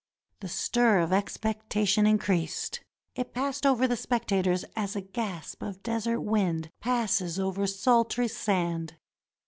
[0.39, 2.81] The stir of expectation increased.
[3.13, 8.97] It passed over the spectators as a gasp of desert wind passes over sultry sand.